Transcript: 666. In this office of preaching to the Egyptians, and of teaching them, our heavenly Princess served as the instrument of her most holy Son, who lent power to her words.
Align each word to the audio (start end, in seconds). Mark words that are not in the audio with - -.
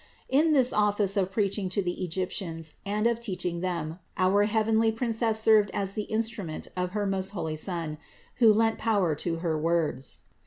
666. 0.31 0.39
In 0.47 0.53
this 0.53 0.73
office 0.73 1.15
of 1.15 1.31
preaching 1.31 1.69
to 1.69 1.79
the 1.83 2.03
Egyptians, 2.03 2.73
and 2.87 3.05
of 3.05 3.19
teaching 3.19 3.59
them, 3.61 3.99
our 4.17 4.45
heavenly 4.45 4.91
Princess 4.91 5.39
served 5.39 5.69
as 5.75 5.93
the 5.93 6.05
instrument 6.09 6.67
of 6.75 6.93
her 6.93 7.05
most 7.05 7.29
holy 7.37 7.55
Son, 7.55 7.99
who 8.37 8.51
lent 8.51 8.79
power 8.79 9.13
to 9.13 9.35
her 9.45 9.55
words. 9.55 10.21